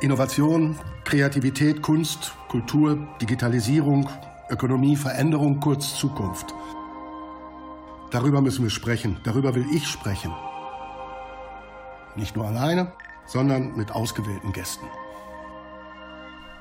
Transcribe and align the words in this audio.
Innovation, 0.00 0.76
Kreativität, 1.04 1.80
Kunst, 1.82 2.34
Kultur, 2.48 2.98
Digitalisierung, 3.20 4.08
Ökonomie, 4.50 4.96
Veränderung, 4.96 5.60
kurz 5.60 5.96
Zukunft. 5.96 6.54
Darüber 8.10 8.40
müssen 8.40 8.62
wir 8.62 8.70
sprechen. 8.70 9.18
Darüber 9.24 9.54
will 9.54 9.66
ich 9.72 9.86
sprechen. 9.86 10.32
Nicht 12.16 12.36
nur 12.36 12.46
alleine, 12.46 12.92
sondern 13.26 13.76
mit 13.76 13.92
ausgewählten 13.92 14.52
Gästen. 14.52 14.86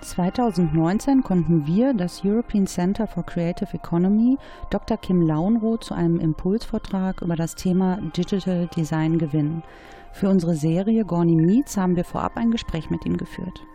2019 0.01 1.23
konnten 1.23 1.65
wir, 1.65 1.93
das 1.93 2.23
European 2.25 2.67
Center 2.67 3.07
for 3.07 3.25
Creative 3.25 3.73
Economy, 3.73 4.37
Dr. 4.69 4.97
Kim 4.97 5.21
Launroth 5.21 5.85
zu 5.85 5.93
einem 5.93 6.19
Impulsvortrag 6.19 7.21
über 7.21 7.35
das 7.35 7.55
Thema 7.55 7.99
Digital 8.15 8.67
Design 8.75 9.17
gewinnen. 9.17 9.63
Für 10.13 10.29
unsere 10.29 10.53
Serie 10.53 11.05
Gorny 11.05 11.35
Meets 11.35 11.75
haben 11.75 11.95
wir 11.95 12.05
vorab 12.05 12.37
ein 12.37 12.51
Gespräch 12.51 12.91
mit 12.91 13.03
ihm 13.03 13.17
geführt. 13.17 13.65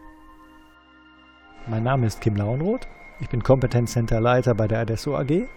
Mein 1.66 1.82
Name 1.82 2.06
ist 2.06 2.20
Kim 2.20 2.36
Launroth. 2.36 2.86
Ich 3.18 3.28
bin 3.28 3.42
Kompetenzcenterleiter 3.42 4.54
bei 4.54 4.68
der 4.68 4.80
Adesso 4.80 5.16
AG 5.16 5.48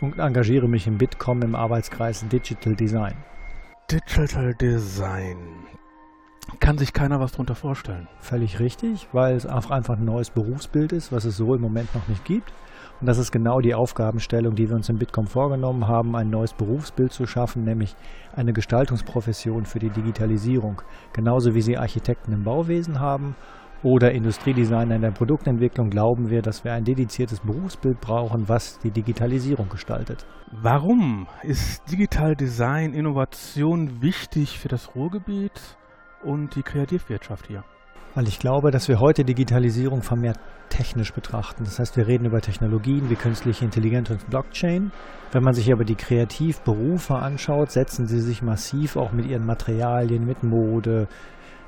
und 0.00 0.18
engagiere 0.20 0.68
mich 0.68 0.86
im 0.86 0.98
Bitkom 0.98 1.42
im 1.42 1.56
Arbeitskreis 1.56 2.24
Digital 2.28 2.76
Design. 2.76 3.16
Digital 3.90 4.54
Design. 4.54 5.36
Kann 6.60 6.78
sich 6.78 6.92
keiner 6.92 7.18
was 7.18 7.32
darunter 7.32 7.56
vorstellen. 7.56 8.06
Völlig 8.20 8.60
richtig, 8.60 9.08
weil 9.12 9.34
es 9.34 9.46
einfach 9.46 9.98
ein 9.98 10.04
neues 10.04 10.30
Berufsbild 10.30 10.92
ist, 10.92 11.10
was 11.10 11.24
es 11.24 11.36
so 11.36 11.56
im 11.56 11.60
Moment 11.60 11.92
noch 11.92 12.06
nicht 12.06 12.24
gibt. 12.24 12.52
Und 13.00 13.06
das 13.06 13.18
ist 13.18 13.32
genau 13.32 13.60
die 13.60 13.74
Aufgabenstellung, 13.74 14.54
die 14.54 14.68
wir 14.68 14.76
uns 14.76 14.90
im 14.90 14.98
Bitkom 14.98 15.26
vorgenommen 15.26 15.88
haben, 15.88 16.14
ein 16.14 16.28
neues 16.28 16.52
Berufsbild 16.52 17.12
zu 17.12 17.26
schaffen, 17.26 17.64
nämlich 17.64 17.96
eine 18.34 18.52
Gestaltungsprofession 18.52 19.64
für 19.64 19.78
die 19.78 19.88
Digitalisierung. 19.88 20.82
Genauso 21.14 21.54
wie 21.54 21.62
sie 21.62 21.78
Architekten 21.78 22.32
im 22.32 22.44
Bauwesen 22.44 23.00
haben 23.00 23.36
oder 23.82 24.12
Industriedesigner 24.12 24.96
in 24.96 25.00
der 25.00 25.12
Produktentwicklung 25.12 25.88
glauben 25.88 26.28
wir, 26.28 26.42
dass 26.42 26.64
wir 26.64 26.74
ein 26.74 26.84
dediziertes 26.84 27.40
Berufsbild 27.40 28.02
brauchen, 28.02 28.50
was 28.50 28.78
die 28.80 28.90
Digitalisierung 28.90 29.70
gestaltet. 29.70 30.26
Warum 30.52 31.26
ist 31.42 31.90
Digital 31.90 32.36
Design 32.36 32.92
Innovation 32.92 34.02
wichtig 34.02 34.58
für 34.58 34.68
das 34.68 34.94
Ruhrgebiet 34.94 35.78
und 36.22 36.54
die 36.54 36.62
Kreativwirtschaft 36.62 37.46
hier? 37.46 37.64
Weil 38.14 38.26
ich 38.26 38.38
glaube, 38.38 38.70
dass 38.70 38.88
wir 38.88 38.98
heute 38.98 39.24
Digitalisierung 39.24 40.02
vermehrt 40.02 40.38
technisch 40.68 41.12
betrachten. 41.12 41.64
Das 41.64 41.78
heißt, 41.78 41.96
wir 41.96 42.06
reden 42.06 42.24
über 42.24 42.40
Technologien 42.40 43.10
wie 43.10 43.14
künstliche 43.14 43.64
Intelligenz 43.64 44.10
und 44.10 44.28
Blockchain. 44.30 44.90
Wenn 45.32 45.44
man 45.44 45.52
sich 45.52 45.72
aber 45.72 45.84
die 45.84 45.94
Kreativberufe 45.94 47.14
anschaut, 47.14 47.70
setzen 47.70 48.06
sie 48.06 48.20
sich 48.20 48.42
massiv 48.42 48.96
auch 48.96 49.12
mit 49.12 49.26
ihren 49.26 49.46
Materialien, 49.46 50.26
mit 50.26 50.42
Mode, 50.42 51.06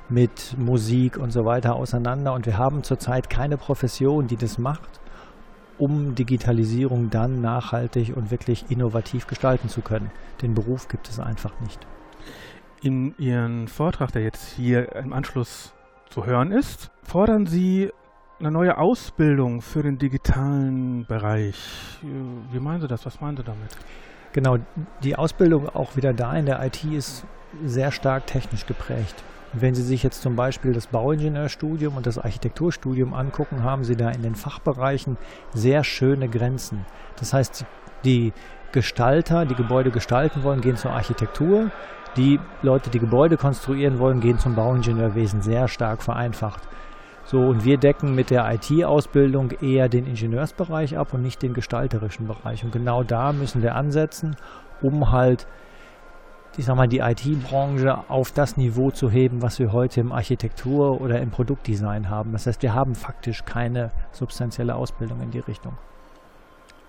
mit 0.09 0.57
Musik 0.57 1.17
und 1.17 1.31
so 1.31 1.45
weiter 1.45 1.75
auseinander. 1.75 2.33
Und 2.33 2.45
wir 2.45 2.57
haben 2.57 2.83
zurzeit 2.83 3.29
keine 3.29 3.57
Profession, 3.57 4.27
die 4.27 4.37
das 4.37 4.57
macht, 4.57 4.99
um 5.77 6.15
Digitalisierung 6.15 7.09
dann 7.09 7.39
nachhaltig 7.39 8.15
und 8.15 8.31
wirklich 8.31 8.69
innovativ 8.69 9.27
gestalten 9.27 9.69
zu 9.69 9.81
können. 9.81 10.11
Den 10.41 10.53
Beruf 10.53 10.87
gibt 10.87 11.07
es 11.07 11.19
einfach 11.19 11.59
nicht. 11.61 11.79
In 12.81 13.15
Ihrem 13.17 13.67
Vortrag, 13.67 14.11
der 14.11 14.23
jetzt 14.23 14.55
hier 14.55 14.93
im 14.95 15.13
Anschluss 15.13 15.73
zu 16.13 16.27
hören 16.27 16.51
ist, 16.51 16.91
fordern 17.01 17.47
Sie 17.47 17.91
eine 18.39 18.51
neue 18.51 18.77
Ausbildung 18.77 19.63
für 19.63 19.81
den 19.81 19.97
digitalen 19.97 21.07
Bereich. 21.07 21.57
Wie 22.51 22.59
meinen 22.59 22.81
Sie 22.81 22.87
das? 22.87 23.03
Was 23.07 23.19
meinen 23.19 23.35
Sie 23.35 23.43
damit? 23.43 23.75
Genau, 24.31 24.57
die 25.01 25.15
Ausbildung 25.15 25.69
auch 25.69 25.95
wieder 25.95 26.13
da 26.13 26.35
in 26.35 26.45
der 26.45 26.63
IT 26.63 26.83
ist 26.83 27.25
sehr 27.63 27.91
stark 27.91 28.27
technisch 28.27 28.67
geprägt. 28.67 29.23
Wenn 29.53 29.73
Sie 29.73 29.81
sich 29.81 30.03
jetzt 30.03 30.21
zum 30.21 30.35
Beispiel 30.35 30.71
das 30.73 30.85
Bauingenieurstudium 30.85 31.97
und 31.97 32.05
das 32.05 32.19
Architekturstudium 32.19 33.15
angucken, 33.15 33.63
haben 33.63 33.83
Sie 33.83 33.95
da 33.95 34.11
in 34.11 34.21
den 34.21 34.35
Fachbereichen 34.35 35.17
sehr 35.53 35.83
schöne 35.83 36.29
Grenzen. 36.29 36.85
Das 37.17 37.33
heißt, 37.33 37.65
die 38.05 38.33
Gestalter, 38.71 39.45
die 39.45 39.55
Gebäude 39.55 39.89
gestalten 39.89 40.43
wollen, 40.43 40.61
gehen 40.61 40.77
zur 40.77 40.91
Architektur. 40.91 41.71
Die 42.15 42.39
Leute, 42.61 42.89
die 42.89 42.99
Gebäude 42.99 43.37
konstruieren 43.37 43.99
wollen, 43.99 44.19
gehen 44.19 44.39
zum 44.39 44.55
Bauingenieurwesen 44.55 45.41
sehr 45.41 45.67
stark 45.67 46.03
vereinfacht. 46.03 46.61
So, 47.25 47.39
und 47.39 47.65
wir 47.65 47.77
decken 47.77 48.13
mit 48.13 48.29
der 48.29 48.51
IT-Ausbildung 48.53 49.51
eher 49.61 49.89
den 49.89 50.05
Ingenieursbereich 50.05 50.97
ab 50.97 51.13
und 51.13 51.21
nicht 51.21 51.41
den 51.41 51.53
gestalterischen 51.53 52.27
Bereich. 52.27 52.63
Und 52.63 52.71
genau 52.71 53.03
da 53.03 53.33
müssen 53.33 53.63
wir 53.63 53.75
ansetzen, 53.75 54.35
um 54.81 55.11
halt 55.11 55.47
ich 56.57 56.65
sag 56.65 56.75
mal, 56.75 56.87
die 56.87 56.99
IT-Branche 56.99 58.09
auf 58.09 58.31
das 58.31 58.57
Niveau 58.57 58.91
zu 58.91 59.09
heben, 59.09 59.41
was 59.41 59.59
wir 59.59 59.71
heute 59.71 60.01
im 60.01 60.11
Architektur- 60.11 61.01
oder 61.01 61.19
im 61.19 61.31
Produktdesign 61.31 62.09
haben. 62.09 62.31
Das 62.31 62.45
heißt, 62.45 62.61
wir 62.61 62.75
haben 62.75 62.95
faktisch 62.95 63.43
keine 63.45 63.91
substanzielle 64.11 64.75
Ausbildung 64.75 65.21
in 65.21 65.31
die 65.31 65.39
Richtung. 65.39 65.77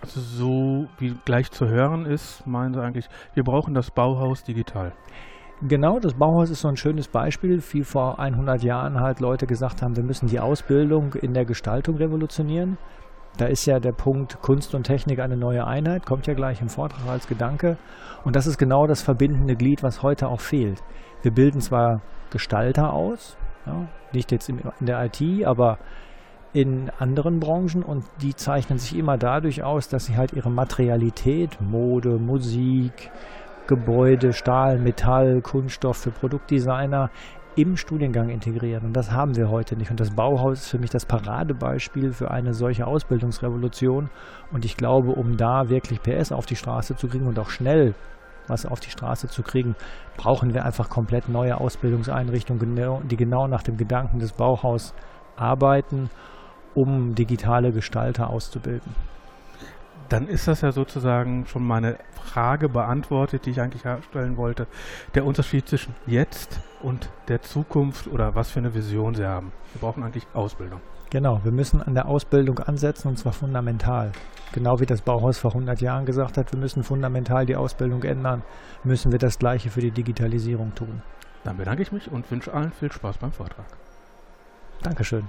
Also 0.05 0.21
so 0.21 0.87
wie 0.99 1.15
gleich 1.25 1.51
zu 1.51 1.67
hören 1.67 2.05
ist, 2.05 2.47
meinen 2.47 2.75
Sie 2.75 2.83
eigentlich, 2.83 3.09
wir 3.33 3.43
brauchen 3.43 3.73
das 3.73 3.91
Bauhaus 3.91 4.45
digital. 4.45 4.93
Genau, 5.63 5.99
das 5.99 6.13
Bauhaus 6.13 6.51
ist 6.51 6.61
so 6.61 6.69
ein 6.69 6.77
schönes 6.77 7.09
Beispiel, 7.09 7.63
wie 7.71 7.85
vor 7.85 8.19
100 8.19 8.63
Jahren 8.63 9.01
halt 9.01 9.21
Leute 9.21 9.47
gesagt 9.47 9.81
haben, 9.81 9.97
wir 9.97 10.03
müssen 10.03 10.27
die 10.27 10.41
Ausbildung 10.41 11.15
in 11.15 11.33
der 11.33 11.47
Gestaltung 11.47 11.97
revolutionieren. 11.97 12.77
Da 13.39 13.47
ist 13.47 13.65
ja 13.65 13.81
der 13.81 13.93
Punkt 13.93 14.43
Kunst 14.43 14.75
und 14.75 14.83
Technik 14.83 15.21
eine 15.21 15.39
neue 15.39 15.67
Einheit, 15.67 16.05
kommt 16.05 16.27
ja 16.27 16.35
gleich 16.35 16.61
im 16.61 16.69
Vortrag 16.69 17.09
als 17.09 17.27
Gedanke. 17.27 17.79
Und 18.25 18.37
das 18.37 18.47
ist 18.47 18.59
genau 18.59 18.87
das 18.87 19.01
verbindende 19.01 19.57
Glied, 19.57 19.83
was 19.83 20.03
heute 20.03 20.29
auch 20.29 20.41
fehlt. 20.41 20.83
Wir 21.23 21.33
bilden 21.33 21.63
zwar 21.63 22.03
Gestalter 22.29 22.93
aus, 22.93 23.39
ja, 23.65 23.89
nicht 24.13 24.33
jetzt 24.33 24.51
in, 24.51 24.59
in 24.81 24.87
der 24.87 25.03
IT, 25.03 25.47
aber 25.47 25.79
in 26.55 26.89
anderen 26.99 27.41
Branchen 27.41 27.83
und 27.83 28.05
die 28.23 28.35
zeichnen 28.35 28.79
sich 28.79 28.97
immer 28.97 29.19
dadurch 29.19 29.63
aus, 29.65 29.89
dass 29.89 30.07
sie 30.07 30.17
halt 30.17 30.33
ihre 30.33 30.51
Materialität, 30.51 31.61
Mode, 31.61 32.19
Musik, 32.19 33.11
Gebäude, 33.67 34.33
Stahl, 34.33 34.79
Metall, 34.79 35.41
Kunststoff 35.43 35.97
für 35.97 36.13
Produktdesigner 36.13 37.11
im 37.57 37.77
Studiengang 37.77 38.29
integrieren. 38.29 38.87
Und 38.87 38.93
das 38.95 39.11
haben 39.11 39.37
wir 39.37 39.49
heute 39.49 39.77
nicht. 39.77 39.91
Und 39.91 39.99
das 39.99 40.15
Bauhaus 40.15 40.61
ist 40.61 40.69
für 40.69 40.79
mich 40.79 40.91
das 40.91 41.07
Paradebeispiel 41.07 42.13
für 42.13 42.31
eine 42.31 42.55
solche 42.55 42.87
Ausbildungsrevolution. 42.87 44.11
Und 44.53 44.65
ich 44.65 44.77
glaube, 44.77 45.11
um 45.11 45.37
da 45.37 45.69
wirklich 45.69 46.03
PS 46.03 46.31
auf 46.31 46.47
die 46.47 46.57
Straße 46.57 46.95
zu 46.95 47.09
kriegen 47.09 47.27
und 47.27 47.39
auch 47.39 47.51
schnell 47.51 47.95
was 48.47 48.67
auf 48.67 48.79
die 48.79 48.91
Straße 48.91 49.29
zu 49.29 49.43
kriegen, 49.43 49.75
brauchen 50.17 50.55
wir 50.55 50.65
einfach 50.65 50.89
komplett 50.89 51.29
neue 51.29 51.59
Ausbildungseinrichtungen, 51.59 53.09
die 53.09 53.17
genau 53.17 53.47
nach 53.49 53.63
dem 53.63 53.77
Gedanken 53.77 54.19
des 54.19 54.33
Bauhaus 54.33 54.95
arbeiten, 55.37 56.11
um 56.75 57.15
digitale 57.15 57.73
Gestalter 57.73 58.31
auszubilden. 58.31 58.95
Dann 60.09 60.29
ist 60.29 60.49
das 60.49 60.61
ja 60.61 60.71
sozusagen 60.71 61.47
schon 61.47 61.67
meine 61.67 61.97
Frage 62.13 62.69
beantwortet, 62.69 63.47
die 63.47 63.51
ich 63.51 63.61
eigentlich 63.61 63.83
stellen 64.05 64.37
wollte. 64.37 64.67
Der 65.15 65.25
Unterschied 65.25 65.67
zwischen 65.67 65.95
jetzt 66.07 66.61
und 66.83 67.11
der 67.29 67.41
Zukunft 67.41 68.07
oder 68.07 68.35
was 68.35 68.51
für 68.51 68.59
eine 68.59 68.75
Vision 68.75 69.15
Sie 69.15 69.27
haben. 69.27 69.53
Wir 69.73 69.81
brauchen 69.81 70.03
eigentlich 70.03 70.27
Ausbildung. 70.35 70.81
Genau, 71.11 71.41
wir 71.45 71.53
müssen 71.53 71.81
an 71.81 71.95
der 71.95 72.07
Ausbildung 72.07 72.59
ansetzen 72.59 73.09
und 73.09 73.19
zwar 73.19 73.33
fundamental. 73.33 74.13
Genau 74.53 74.79
wie 74.81 74.87
das 74.87 75.01
Bauhaus 75.01 75.39
vor 75.39 75.53
100 75.53 75.81
Jahren 75.81 76.07
gesagt 76.07 76.37
hat, 76.37 76.53
wir 76.53 76.59
müssen 76.59 76.83
fundamental 76.83 77.47
die 77.47 77.57
Ausbildung 77.57 78.03
ändern, 78.03 78.43
müssen 78.83 79.11
wir 79.11 79.19
das 79.19 79.39
Gleiche 79.39 79.71
für 79.71 79.81
die 79.81 79.91
Digitalisierung 79.91 80.75
tun. 80.75 81.03
Dann 81.45 81.57
bedanke 81.57 81.83
ich 81.83 81.93
mich 81.93 82.11
und 82.11 82.31
wünsche 82.31 82.53
allen 82.53 82.73
viel 82.73 82.91
Spaß 82.91 83.19
beim 83.19 83.33
Vortrag. 83.33 83.67
Dankeschön. 84.83 85.25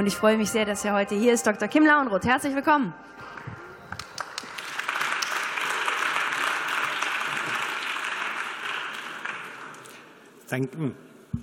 Und 0.00 0.06
ich 0.06 0.16
freue 0.16 0.38
mich 0.38 0.50
sehr, 0.50 0.64
dass 0.64 0.82
er 0.82 0.94
heute 0.94 1.14
hier 1.14 1.34
ist, 1.34 1.46
Dr. 1.46 1.68
Kim 1.68 1.84
Launroth. 1.84 2.24
Herzlich 2.24 2.54
willkommen. 2.54 2.94
Thank, 10.48 10.70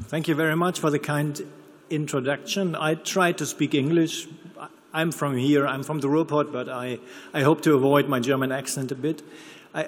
thank 0.10 0.28
you 0.28 0.36
very 0.36 0.56
much 0.56 0.80
for 0.80 0.90
the 0.90 0.98
kind 0.98 1.44
introduction. 1.92 2.76
I 2.76 2.96
try 2.96 3.32
to 3.32 3.46
speak 3.46 3.76
English. 3.76 4.28
I'm 4.92 5.12
from 5.12 5.38
here, 5.38 5.68
I'm 5.68 5.84
from 5.84 6.02
the 6.02 6.08
Ruhrpott, 6.08 6.52
but 6.52 6.68
I, 6.68 6.98
I 7.36 7.44
hope 7.44 7.62
to 7.62 7.76
avoid 7.76 8.10
my 8.10 8.20
German 8.20 8.52
accent 8.52 8.92
a 8.92 8.96
bit. 8.96 9.22
I, 9.76 9.88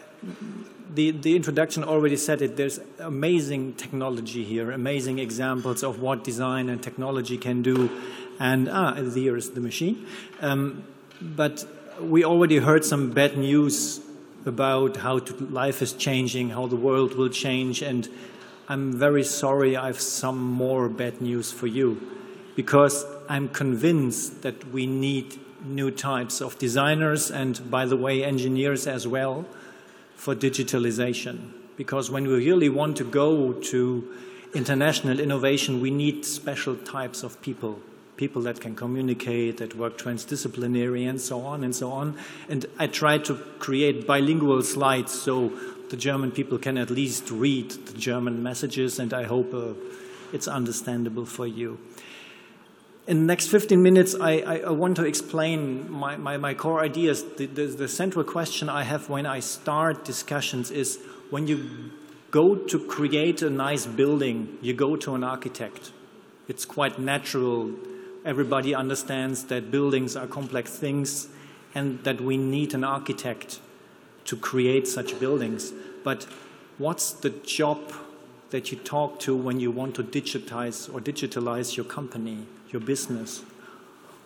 the, 0.93 1.09
the 1.09 1.35
introduction 1.35 1.83
already 1.83 2.17
said 2.17 2.43
it. 2.43 2.55
There's 2.55 2.79
amazing 2.99 3.73
technology 3.77 4.43
here, 4.43 4.69
amazing 4.69 5.17
examples 5.17 5.81
of 5.83 6.01
what 6.01 6.23
design 6.23 6.69
and 6.69 6.83
technology 6.83 7.39
can 7.39 7.63
do 7.63 7.89
and 8.39 8.69
ah, 8.69 8.93
here 8.95 9.35
is 9.35 9.51
the 9.51 9.61
machine. 9.61 10.07
Um, 10.41 10.83
but 11.21 11.65
we 12.01 12.23
already 12.23 12.57
heard 12.57 12.85
some 12.85 13.11
bad 13.11 13.37
news 13.37 13.99
about 14.45 14.97
how 14.97 15.19
to, 15.19 15.33
life 15.47 15.81
is 15.81 15.93
changing, 15.93 16.51
how 16.51 16.65
the 16.65 16.77
world 16.77 17.15
will 17.15 17.29
change, 17.29 17.81
and 17.81 18.07
I'm 18.69 18.93
very 18.93 19.23
sorry 19.23 19.75
I 19.75 19.87
have 19.87 19.99
some 19.99 20.41
more 20.41 20.87
bad 20.87 21.21
news 21.21 21.51
for 21.51 21.67
you 21.67 21.99
because 22.55 23.05
I'm 23.27 23.49
convinced 23.49 24.43
that 24.43 24.71
we 24.71 24.87
need 24.87 25.39
new 25.65 25.91
types 25.91 26.39
of 26.39 26.57
designers 26.57 27.31
and, 27.31 27.69
by 27.69 27.85
the 27.85 27.97
way, 27.97 28.23
engineers 28.23 28.87
as 28.87 29.07
well 29.07 29.45
for 30.15 30.35
digitalization. 30.35 31.51
Because 31.75 32.09
when 32.09 32.27
we 32.27 32.35
really 32.35 32.69
want 32.69 32.97
to 32.97 33.03
go 33.03 33.53
to 33.53 34.15
international 34.53 35.19
innovation, 35.19 35.81
we 35.81 35.91
need 35.91 36.25
special 36.25 36.75
types 36.75 37.23
of 37.23 37.41
people 37.41 37.79
people 38.19 38.41
that 38.41 38.59
can 38.59 38.75
communicate, 38.75 39.57
that 39.57 39.73
work 39.75 39.97
transdisciplinary, 39.97 41.09
and 41.09 41.19
so 41.21 41.39
on 41.41 41.63
and 41.63 41.73
so 41.73 41.89
on. 41.89 42.17
And 42.49 42.65
I 42.77 42.87
try 42.87 43.17
to 43.19 43.35
create 43.59 44.05
bilingual 44.05 44.61
slides 44.61 45.13
so 45.13 45.53
the 45.89 45.95
German 45.95 46.31
people 46.31 46.57
can 46.59 46.77
at 46.77 46.89
least 46.89 47.31
read 47.31 47.71
the 47.71 47.97
German 47.97 48.43
messages, 48.43 48.99
and 48.99 49.13
I 49.13 49.23
hope 49.23 49.53
uh, 49.53 49.73
it's 50.33 50.49
understandable 50.49 51.25
for 51.25 51.47
you. 51.47 51.79
In 53.07 53.21
the 53.21 53.25
next 53.25 53.47
15 53.47 53.81
minutes, 53.81 54.15
I, 54.19 54.33
I, 54.53 54.55
I 54.67 54.71
want 54.71 54.97
to 54.97 55.05
explain 55.05 55.89
my, 55.89 56.17
my, 56.17 56.37
my 56.37 56.53
core 56.53 56.81
ideas. 56.83 57.23
The, 57.37 57.45
the, 57.45 57.65
the 57.67 57.87
central 57.87 58.25
question 58.25 58.69
I 58.69 58.83
have 58.83 59.09
when 59.09 59.25
I 59.25 59.39
start 59.39 60.03
discussions 60.03 60.71
is 60.71 60.99
when 61.29 61.47
you 61.47 61.57
go 62.31 62.55
to 62.55 62.79
create 62.85 63.41
a 63.41 63.49
nice 63.49 63.85
building, 63.87 64.57
you 64.61 64.73
go 64.73 64.97
to 64.97 65.15
an 65.15 65.23
architect. 65.23 65.91
It's 66.49 66.65
quite 66.65 66.99
natural 66.99 67.71
everybody 68.29 68.75
understands 68.75 69.45
that 69.45 69.71
buildings 69.71 70.15
are 70.15 70.27
complex 70.27 70.77
things 70.77 71.29
and 71.73 72.03
that 72.03 72.21
we 72.21 72.37
need 72.37 72.75
an 72.75 72.83
architect 72.83 73.59
to 74.25 74.37
create 74.37 74.87
such 74.87 75.19
buildings. 75.19 75.73
But 76.03 76.27
what's 76.77 77.11
the 77.11 77.31
job 77.31 77.79
that 78.51 78.71
you 78.71 78.77
talk 78.77 79.19
to 79.21 79.35
when 79.35 79.59
you 79.59 79.71
want 79.71 79.95
to 79.95 80.03
digitize 80.03 80.93
or 80.93 80.99
digitalize 80.99 81.75
your 81.75 81.87
company, 81.87 82.45
your 82.69 82.81
business? 82.81 83.41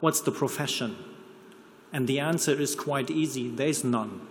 What's 0.01 0.19
the 0.19 0.31
profession? 0.31 0.97
And 1.93 2.05
the 2.05 2.19
answer 2.19 2.51
is 2.51 2.75
quite 2.75 3.09
easy 3.09 3.49
there's 3.49 3.85
none. 3.85 4.27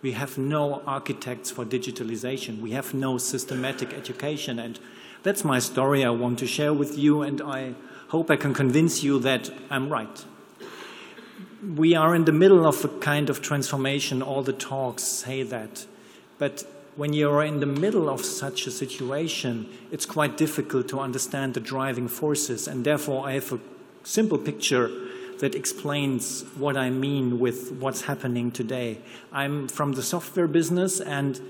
We 0.00 0.12
have 0.12 0.38
no 0.38 0.82
architects 0.86 1.50
for 1.50 1.64
digitalization. 1.64 2.60
We 2.60 2.70
have 2.70 2.94
no 2.94 3.18
systematic 3.18 3.92
education. 3.92 4.60
And 4.60 4.78
that's 5.24 5.44
my 5.44 5.58
story 5.58 6.04
I 6.04 6.10
want 6.10 6.38
to 6.38 6.46
share 6.46 6.72
with 6.72 6.96
you. 6.96 7.22
And 7.22 7.42
I 7.42 7.74
hope 8.10 8.28
I 8.28 8.34
can 8.34 8.52
convince 8.52 9.04
you 9.04 9.20
that 9.20 9.50
I'm 9.70 9.88
right. 9.88 10.24
We 11.76 11.94
are 11.94 12.12
in 12.12 12.24
the 12.24 12.32
middle 12.32 12.66
of 12.66 12.84
a 12.84 12.88
kind 12.88 13.30
of 13.30 13.40
transformation. 13.40 14.20
All 14.20 14.42
the 14.42 14.52
talks 14.52 15.04
say 15.04 15.44
that. 15.44 15.86
But 16.36 16.64
when 16.96 17.12
you're 17.12 17.44
in 17.44 17.60
the 17.60 17.66
middle 17.66 18.10
of 18.10 18.24
such 18.24 18.66
a 18.66 18.72
situation, 18.72 19.68
it's 19.92 20.06
quite 20.06 20.36
difficult 20.36 20.88
to 20.88 20.98
understand 20.98 21.54
the 21.54 21.60
driving 21.60 22.08
forces. 22.08 22.66
And 22.66 22.84
therefore, 22.84 23.28
I 23.28 23.34
have 23.34 23.52
a 23.52 23.60
simple 24.02 24.38
picture 24.38 24.90
that 25.38 25.54
explains 25.54 26.42
what 26.56 26.76
I 26.76 26.90
mean 26.90 27.38
with 27.38 27.70
what's 27.74 28.02
happening 28.02 28.50
today. 28.50 28.98
I'm 29.32 29.68
from 29.68 29.92
the 29.92 30.02
software 30.02 30.48
business 30.48 31.00
and 31.00 31.40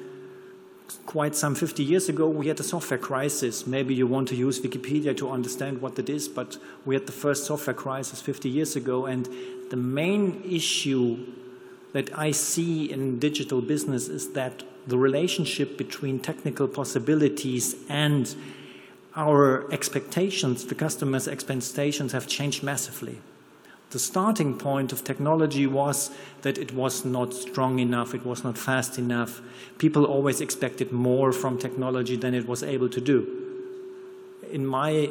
quite 1.06 1.34
some 1.34 1.54
50 1.54 1.82
years 1.82 2.08
ago, 2.08 2.28
we 2.28 2.48
had 2.48 2.58
a 2.60 2.62
software 2.62 2.98
crisis. 2.98 3.66
Maybe 3.66 3.94
you 3.94 4.06
want 4.06 4.28
to 4.28 4.36
use 4.36 4.60
Wikipedia 4.60 5.16
to 5.18 5.30
understand 5.30 5.80
what 5.80 5.98
it 5.98 6.08
is, 6.08 6.28
but 6.28 6.56
we 6.84 6.94
had 6.94 7.06
the 7.06 7.12
first 7.12 7.46
software 7.46 7.74
crisis 7.74 8.20
50 8.20 8.48
years 8.48 8.76
ago. 8.76 9.06
And 9.06 9.28
the 9.70 9.76
main 9.76 10.42
issue 10.44 11.26
that 11.92 12.16
I 12.16 12.30
see 12.30 12.90
in 12.90 13.18
digital 13.18 13.60
business 13.60 14.08
is 14.08 14.32
that 14.32 14.62
the 14.86 14.98
relationship 14.98 15.76
between 15.76 16.18
technical 16.18 16.68
possibilities 16.68 17.74
and 17.88 18.34
our 19.16 19.70
expectations, 19.72 20.64
the 20.66 20.74
customer's 20.74 21.26
expectations, 21.28 22.12
have 22.12 22.26
changed 22.26 22.62
massively 22.62 23.18
the 23.90 23.98
starting 23.98 24.56
point 24.56 24.92
of 24.92 25.02
technology 25.02 25.66
was 25.66 26.10
that 26.42 26.58
it 26.58 26.72
was 26.72 27.04
not 27.04 27.34
strong 27.34 27.80
enough, 27.80 28.14
it 28.14 28.24
was 28.24 28.44
not 28.44 28.56
fast 28.56 28.98
enough. 28.98 29.42
People 29.78 30.04
always 30.04 30.40
expected 30.40 30.92
more 30.92 31.32
from 31.32 31.58
technology 31.58 32.16
than 32.16 32.32
it 32.32 32.46
was 32.46 32.62
able 32.62 32.88
to 32.88 33.00
do. 33.00 33.26
In 34.50 34.64
my 34.66 35.10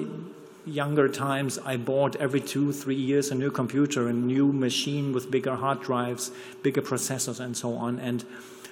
younger 0.66 1.10
times, 1.10 1.58
I 1.60 1.76
bought 1.76 2.16
every 2.18 2.40
two, 2.40 2.72
three 2.72 2.96
years 2.96 3.32
a 3.32 3.36
new 3.36 3.52
computer, 3.52 4.08
a 4.08 4.14
new 4.14 4.52
machine 4.54 5.12
with 5.12 5.30
bigger 5.30 5.56
hard 5.56 5.82
drives, 5.82 6.32
bigger 6.64 6.82
processors, 6.82 7.40
and 7.40 7.58
so 7.58 7.76
on. 7.76 8.00
And 8.00 8.24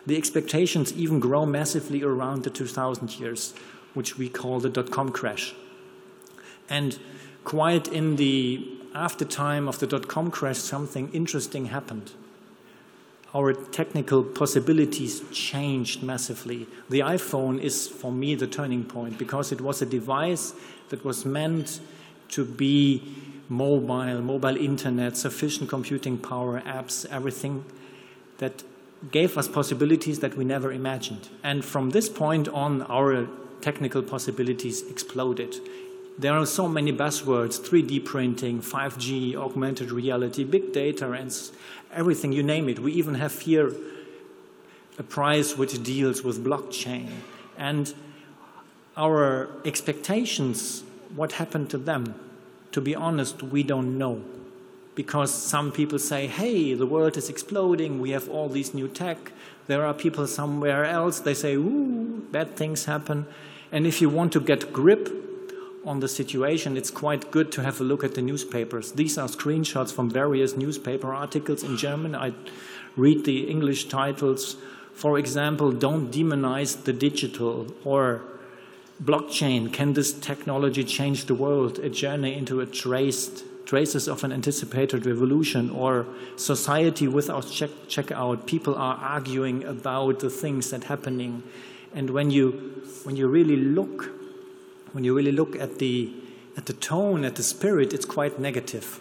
the 0.05 0.15
expectations 0.15 0.93
even 0.93 1.19
grow 1.19 1.45
massively 1.45 2.01
around 2.01 2.43
the 2.43 2.49
2000 2.49 3.19
years, 3.19 3.53
which 3.93 4.17
we 4.17 4.29
call 4.29 4.61
the 4.61 4.69
dot 4.69 4.89
com 4.89 5.11
crash. 5.11 5.53
And 6.69 6.97
quite 7.43 7.87
in 7.87 8.17
the 8.17 8.76
after 8.97 9.23
time 9.23 9.67
of 9.67 9.79
the 9.79 9.87
dot-com 9.87 10.31
crash, 10.31 10.57
something 10.57 11.11
interesting 11.13 11.67
happened. 11.67 12.11
Our 13.33 13.53
technical 13.53 14.23
possibilities 14.23 15.21
changed 15.31 16.01
massively. 16.01 16.67
The 16.89 17.01
iPhone 17.01 17.61
is, 17.61 17.87
for 17.87 18.11
me, 18.11 18.35
the 18.35 18.47
turning 18.47 18.83
point 18.85 19.17
because 19.17 19.51
it 19.51 19.61
was 19.61 19.81
a 19.81 19.85
device 19.85 20.53
that 20.89 21.05
was 21.05 21.25
meant 21.25 21.79
to 22.29 22.43
be 22.43 23.03
mobile, 23.49 24.21
mobile 24.21 24.57
internet, 24.57 25.15
sufficient 25.15 25.69
computing 25.69 26.17
power, 26.17 26.61
apps, 26.61 27.05
everything 27.11 27.63
that 28.39 28.63
gave 29.11 29.37
us 29.37 29.47
possibilities 29.47 30.19
that 30.19 30.35
we 30.35 30.43
never 30.43 30.71
imagined. 30.71 31.29
And 31.43 31.63
from 31.63 31.91
this 31.91 32.09
point 32.09 32.47
on, 32.47 32.81
our 32.83 33.27
technical 33.61 34.01
possibilities 34.01 34.81
exploded. 34.89 35.55
There 36.19 36.33
are 36.33 36.47
so 36.47 36.67
many 36.67 36.91
buzzwords 36.91 37.59
3D 37.59 38.03
printing, 38.03 38.59
5G, 38.59 39.35
augmented 39.35 39.91
reality, 39.91 40.43
big 40.43 40.73
data, 40.73 41.11
and 41.11 41.31
everything, 41.93 42.31
you 42.31 42.41
name 42.41 42.67
it. 42.69 42.79
We 42.79 42.91
even 42.93 43.13
have 43.15 43.39
here 43.41 43.71
a 44.97 45.03
prize 45.03 45.55
which 45.55 45.83
deals 45.83 46.23
with 46.23 46.43
blockchain. 46.43 47.09
And 47.55 47.93
our 48.95 49.49
expectations, 49.63 50.83
what 51.15 51.33
happened 51.33 51.69
to 51.69 51.77
them? 51.77 52.15
To 52.71 52.81
be 52.81 52.95
honest, 52.95 53.43
we 53.43 53.61
don't 53.61 53.99
know. 53.99 54.23
Because 54.95 55.31
some 55.31 55.71
people 55.71 55.99
say, 55.99 56.25
hey, 56.25 56.73
the 56.73 56.87
world 56.87 57.15
is 57.15 57.29
exploding, 57.29 58.01
we 58.01 58.09
have 58.09 58.27
all 58.27 58.49
these 58.49 58.73
new 58.73 58.87
tech. 58.87 59.33
There 59.67 59.85
are 59.85 59.93
people 59.93 60.25
somewhere 60.25 60.83
else, 60.83 61.19
they 61.19 61.35
say, 61.35 61.53
ooh, 61.53 62.25
bad 62.31 62.55
things 62.55 62.85
happen. 62.85 63.27
And 63.71 63.85
if 63.85 64.01
you 64.01 64.09
want 64.09 64.33
to 64.33 64.39
get 64.39 64.73
grip 64.73 65.26
on 65.85 65.99
the 65.99 66.07
situation, 66.07 66.75
it's 66.75 66.91
quite 66.91 67.31
good 67.31 67.51
to 67.53 67.63
have 67.63 67.79
a 67.79 67.83
look 67.83 68.03
at 68.03 68.15
the 68.15 68.21
newspapers. 68.21 68.91
These 68.91 69.17
are 69.17 69.27
screenshots 69.27 69.93
from 69.93 70.09
various 70.09 70.55
newspaper 70.57 71.13
articles 71.13 71.63
in 71.63 71.77
German. 71.77 72.15
I 72.15 72.33
read 72.95 73.25
the 73.25 73.49
English 73.49 73.87
titles. 73.87 74.57
For 74.93 75.17
example, 75.17 75.71
don't 75.71 76.11
demonize 76.11 76.83
the 76.83 76.93
digital 76.93 77.73
or 77.85 78.21
blockchain. 79.01 79.71
Can 79.71 79.93
this 79.93 80.11
technology 80.11 80.83
change 80.83 81.25
the 81.25 81.35
world? 81.35 81.79
A 81.79 81.89
journey 81.89 82.35
into 82.35 82.59
a 82.59 82.65
traced 82.65 83.43
traces 83.65 84.07
of 84.07 84.23
an 84.23 84.31
anticipated 84.31 85.05
revolution 85.05 85.69
or 85.69 86.07
society 86.37 87.07
without 87.07 87.47
check, 87.51 87.69
checkout. 87.87 88.45
People 88.45 88.73
are 88.75 88.95
arguing 88.95 89.63
about 89.65 90.19
the 90.19 90.29
things 90.29 90.71
that 90.71 90.85
happening. 90.85 91.43
And 91.93 92.09
when 92.09 92.31
you, 92.31 92.51
when 93.03 93.15
you 93.15 93.27
really 93.27 93.57
look 93.57 94.16
when 94.93 95.03
you 95.03 95.15
really 95.15 95.31
look 95.31 95.55
at 95.55 95.79
the, 95.79 96.13
at 96.55 96.65
the 96.65 96.73
tone, 96.73 97.23
at 97.23 97.35
the 97.35 97.43
spirit, 97.43 97.93
it's 97.93 98.05
quite 98.05 98.39
negative. 98.39 98.99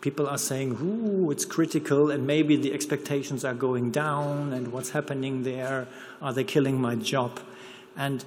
People 0.00 0.26
are 0.26 0.38
saying, 0.38 0.78
ooh, 0.82 1.30
it's 1.30 1.44
critical, 1.44 2.10
and 2.10 2.26
maybe 2.26 2.56
the 2.56 2.72
expectations 2.72 3.44
are 3.44 3.54
going 3.54 3.90
down, 3.90 4.52
and 4.52 4.72
what's 4.72 4.90
happening 4.90 5.44
there? 5.44 5.86
Are 6.20 6.32
they 6.32 6.44
killing 6.44 6.80
my 6.80 6.96
job? 6.96 7.40
And 7.96 8.24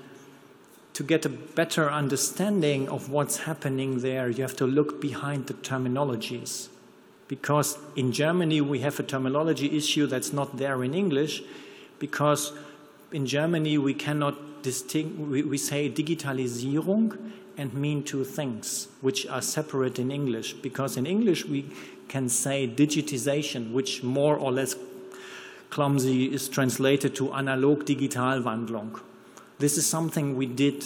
to 0.93 1.03
get 1.03 1.25
a 1.25 1.29
better 1.29 1.91
understanding 1.91 2.87
of 2.87 3.09
what's 3.09 3.39
happening 3.39 3.99
there, 3.99 4.29
you 4.29 4.41
have 4.43 4.55
to 4.55 4.65
look 4.65 5.01
behind 5.01 5.47
the 5.47 5.53
terminologies. 5.53 6.69
Because 7.27 7.77
in 7.97 8.13
Germany, 8.13 8.61
we 8.61 8.79
have 8.79 8.99
a 8.99 9.03
terminology 9.03 9.75
issue 9.75 10.07
that's 10.07 10.31
not 10.31 10.57
there 10.57 10.81
in 10.83 10.93
English, 10.93 11.43
because 11.99 12.53
in 13.11 13.25
Germany, 13.25 13.77
we 13.77 13.93
cannot 13.93 14.35
distinct, 14.65 15.19
we, 15.19 15.57
say 15.57 15.89
digitalisierung 15.89 17.15
and 17.55 17.71
mean 17.73 18.03
two 18.03 18.25
things, 18.25 18.87
which 18.99 19.27
are 19.27 19.41
separate 19.41 19.99
in 19.99 20.09
English. 20.11 20.53
Because 20.53 20.97
in 20.97 21.05
English, 21.05 21.45
we 21.45 21.69
can 22.07 22.27
say 22.27 22.67
digitization, 22.67 23.71
which 23.71 24.01
more 24.01 24.35
or 24.35 24.51
less 24.51 24.75
clumsy 25.69 26.33
is 26.33 26.49
translated 26.49 27.15
to 27.15 27.31
analog 27.33 27.85
digitalwandlung. 27.85 28.99
This 29.59 29.77
is 29.77 29.85
something 29.85 30.35
we 30.35 30.47
did 30.47 30.83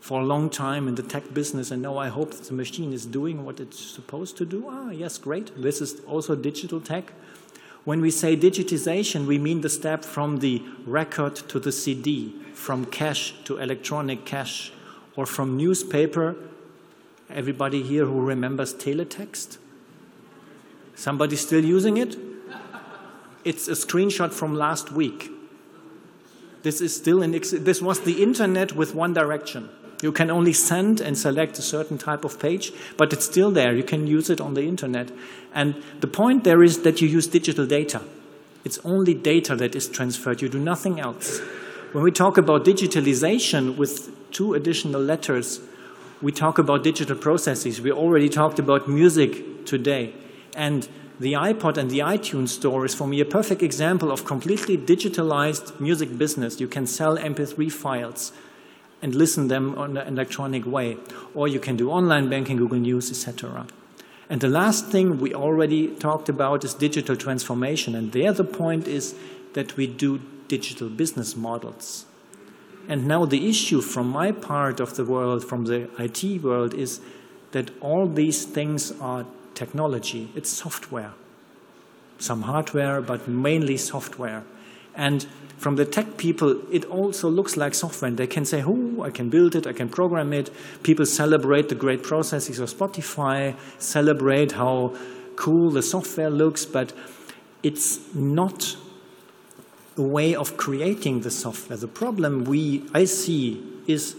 for 0.00 0.20
a 0.20 0.24
long 0.24 0.50
time 0.50 0.88
in 0.88 0.96
the 0.96 1.02
tech 1.02 1.32
business, 1.32 1.70
and 1.70 1.80
now 1.80 1.98
I 1.98 2.08
hope 2.08 2.32
the 2.32 2.54
machine 2.54 2.92
is 2.92 3.06
doing 3.06 3.44
what 3.44 3.60
it's 3.60 3.78
supposed 3.78 4.36
to 4.38 4.44
do. 4.44 4.66
Ah, 4.68 4.90
yes, 4.90 5.18
great. 5.18 5.46
This 5.56 5.80
is 5.80 6.00
also 6.00 6.34
digital 6.34 6.80
tech. 6.80 7.12
When 7.84 8.00
we 8.00 8.10
say 8.10 8.36
digitization, 8.36 9.26
we 9.26 9.38
mean 9.38 9.60
the 9.60 9.68
step 9.70 10.04
from 10.04 10.40
the 10.40 10.62
record 10.84 11.36
to 11.48 11.58
the 11.58 11.72
CD, 11.72 12.34
from 12.58 12.84
cash 12.84 13.34
to 13.44 13.58
electronic 13.58 14.24
cash, 14.24 14.72
or 15.16 15.24
from 15.24 15.56
newspaper. 15.56 16.34
Everybody 17.30 17.82
here 17.82 18.04
who 18.04 18.20
remembers 18.20 18.74
teletext? 18.74 19.58
Somebody 20.94 21.36
still 21.36 21.64
using 21.64 21.96
it? 21.96 22.16
It's 23.44 23.68
a 23.68 23.72
screenshot 23.72 24.32
from 24.32 24.54
last 24.54 24.90
week. 24.90 25.30
This 26.62 26.80
is 26.80 26.94
still 26.94 27.22
in, 27.22 27.30
this 27.30 27.80
was 27.80 28.00
the 28.00 28.22
internet 28.22 28.74
with 28.74 28.94
one 28.94 29.14
direction. 29.14 29.70
You 30.02 30.10
can 30.10 30.30
only 30.30 30.52
send 30.52 31.00
and 31.00 31.16
select 31.16 31.58
a 31.58 31.62
certain 31.62 31.96
type 31.96 32.24
of 32.24 32.40
page, 32.40 32.72
but 32.96 33.12
it's 33.12 33.24
still 33.24 33.52
there. 33.52 33.74
You 33.74 33.84
can 33.84 34.06
use 34.06 34.30
it 34.30 34.40
on 34.40 34.54
the 34.54 34.62
internet. 34.62 35.10
And 35.54 35.82
the 36.00 36.08
point 36.08 36.44
there 36.44 36.62
is 36.62 36.82
that 36.82 37.00
you 37.00 37.08
use 37.08 37.28
digital 37.28 37.66
data. 37.66 38.02
It's 38.64 38.80
only 38.84 39.14
data 39.14 39.54
that 39.56 39.74
is 39.76 39.88
transferred. 39.88 40.42
You 40.42 40.48
do 40.48 40.58
nothing 40.58 40.98
else. 41.00 41.40
When 41.92 42.04
we 42.04 42.10
talk 42.10 42.36
about 42.36 42.66
digitalization 42.66 43.78
with 43.78 44.10
two 44.30 44.52
additional 44.52 45.00
letters, 45.00 45.60
we 46.20 46.32
talk 46.32 46.58
about 46.58 46.84
digital 46.84 47.16
processes. 47.16 47.80
We 47.80 47.90
already 47.90 48.28
talked 48.28 48.58
about 48.58 48.90
music 48.90 49.64
today. 49.64 50.12
And 50.54 50.86
the 51.18 51.32
iPod 51.32 51.78
and 51.78 51.90
the 51.90 52.00
iTunes 52.00 52.50
store 52.50 52.84
is 52.84 52.94
for 52.94 53.06
me 53.06 53.20
a 53.20 53.24
perfect 53.24 53.62
example 53.62 54.12
of 54.12 54.26
completely 54.26 54.76
digitalized 54.76 55.80
music 55.80 56.18
business. 56.18 56.60
You 56.60 56.68
can 56.68 56.86
sell 56.86 57.16
MP3 57.16 57.72
files 57.72 58.32
and 59.00 59.14
listen 59.14 59.48
them 59.48 59.74
on 59.78 59.96
an 59.96 60.08
electronic 60.08 60.66
way. 60.66 60.98
Or 61.34 61.48
you 61.48 61.58
can 61.58 61.78
do 61.78 61.90
online 61.90 62.28
banking, 62.28 62.58
Google 62.58 62.80
News, 62.80 63.10
etc. 63.10 63.66
And 64.28 64.42
the 64.42 64.48
last 64.48 64.88
thing 64.88 65.20
we 65.20 65.32
already 65.32 65.88
talked 65.94 66.28
about 66.28 66.64
is 66.64 66.74
digital 66.74 67.16
transformation. 67.16 67.94
And 67.94 68.12
there 68.12 68.34
the 68.34 68.44
point 68.44 68.86
is 68.86 69.14
that 69.54 69.78
we 69.78 69.86
do 69.86 70.20
digital 70.48 70.88
business 70.88 71.36
models. 71.36 72.06
And 72.88 73.06
now 73.06 73.26
the 73.26 73.48
issue 73.48 73.82
from 73.82 74.08
my 74.08 74.32
part 74.32 74.80
of 74.80 74.96
the 74.96 75.04
world, 75.04 75.44
from 75.44 75.64
the 75.64 75.90
IT 75.98 76.42
world, 76.42 76.72
is 76.74 77.00
that 77.52 77.70
all 77.80 78.08
these 78.08 78.44
things 78.44 78.92
are 79.00 79.26
technology. 79.54 80.30
It's 80.34 80.50
software. 80.50 81.12
Some 82.18 82.42
hardware, 82.42 83.00
but 83.00 83.28
mainly 83.28 83.76
software. 83.76 84.42
And 84.94 85.26
from 85.58 85.76
the 85.76 85.84
tech 85.84 86.16
people, 86.16 86.62
it 86.72 86.84
also 86.86 87.28
looks 87.28 87.56
like 87.56 87.74
software. 87.74 88.08
And 88.08 88.16
they 88.16 88.26
can 88.26 88.44
say, 88.44 88.62
oh, 88.64 89.02
I 89.02 89.10
can 89.10 89.28
build 89.28 89.54
it, 89.54 89.66
I 89.66 89.72
can 89.72 89.88
program 89.88 90.32
it. 90.32 90.50
People 90.82 91.04
celebrate 91.04 91.68
the 91.68 91.74
great 91.74 92.02
processes 92.02 92.58
of 92.58 92.72
Spotify, 92.72 93.54
celebrate 93.78 94.52
how 94.52 94.94
cool 95.36 95.70
the 95.70 95.82
software 95.82 96.30
looks, 96.30 96.64
but 96.64 96.92
it's 97.62 98.14
not 98.14 98.76
way 100.02 100.34
of 100.34 100.56
creating 100.56 101.20
the 101.20 101.30
software. 101.30 101.76
The 101.76 101.88
problem 101.88 102.44
we, 102.44 102.84
I 102.94 103.04
see 103.04 103.62
is 103.86 104.16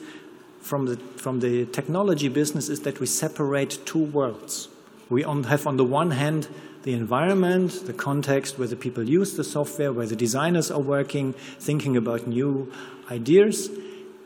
from 0.61 0.85
the, 0.85 0.97
from 1.17 1.39
the 1.39 1.65
technology 1.65 2.27
business 2.27 2.69
is 2.69 2.81
that 2.81 2.99
we 2.99 3.05
separate 3.07 3.79
two 3.85 4.03
worlds. 4.03 4.69
We 5.09 5.23
on, 5.23 5.45
have 5.45 5.65
on 5.65 5.77
the 5.77 5.85
one 5.85 6.11
hand 6.11 6.47
the 6.83 6.93
environment, 6.93 7.85
the 7.85 7.93
context 7.93 8.57
where 8.57 8.67
the 8.67 8.75
people 8.75 9.03
use 9.07 9.35
the 9.35 9.43
software, 9.43 9.91
where 9.91 10.05
the 10.05 10.15
designers 10.15 10.71
are 10.71 10.79
working, 10.79 11.33
thinking 11.59 11.97
about 11.97 12.27
new 12.27 12.71
ideas. 13.11 13.69